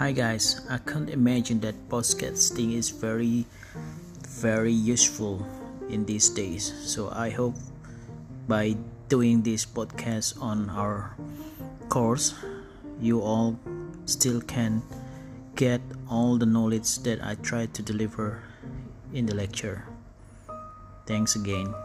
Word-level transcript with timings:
Hi 0.00 0.16
guys, 0.16 0.64
I 0.72 0.80
can't 0.80 1.12
imagine 1.12 1.60
that 1.60 1.76
podcasting 1.92 2.72
is 2.72 2.88
very 2.88 3.44
very 4.40 4.72
useful 4.72 5.44
in 5.92 6.08
these 6.08 6.32
days. 6.32 6.72
So 6.88 7.12
I 7.12 7.28
hope 7.28 7.52
by 8.48 8.80
doing 9.12 9.44
this 9.44 9.68
podcast 9.68 10.40
on 10.40 10.72
our 10.72 11.12
course 11.92 12.32
you 12.96 13.20
all 13.20 13.60
still 14.08 14.40
can 14.40 14.80
get 15.52 15.84
all 16.08 16.40
the 16.40 16.48
knowledge 16.48 17.04
that 17.04 17.20
I 17.20 17.36
try 17.44 17.68
to 17.68 17.82
deliver 17.84 18.40
in 19.12 19.28
the 19.28 19.36
lecture. 19.36 19.84
Thanks 21.04 21.36
again. 21.36 21.76